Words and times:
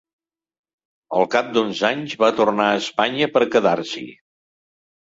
El 1.17 1.27
cap 1.35 1.51
d’uns 1.57 1.83
anys, 1.91 2.17
va 2.25 2.33
tornar 2.41 2.67
a 2.71 2.81
Espanya 2.81 3.33
per 3.37 3.47
quedar-s’hi. 3.59 4.07